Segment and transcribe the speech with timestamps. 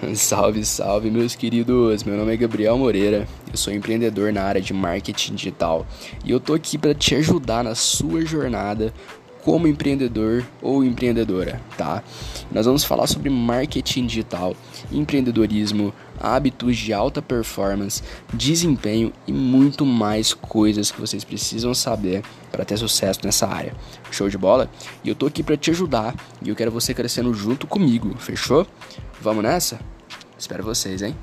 [0.14, 2.04] Salve, salve, meus queridos.
[2.04, 3.28] Meu nome é Gabriel Moreira.
[3.50, 5.86] Eu sou empreendedor na área de marketing digital
[6.24, 8.94] e eu tô aqui para te ajudar na sua jornada
[9.44, 12.02] como empreendedor ou empreendedora, tá?
[12.50, 14.56] Nós vamos falar sobre marketing digital,
[14.92, 22.22] empreendedorismo, hábitos de alta performance, desempenho e muito mais coisas que vocês precisam saber
[22.52, 23.74] para ter sucesso nessa área.
[24.10, 24.70] Show de bola?
[25.02, 28.66] E eu tô aqui para te ajudar e eu quero você crescendo junto comigo, fechou?
[29.20, 29.80] Vamos nessa?
[30.38, 31.14] Espero vocês, hein?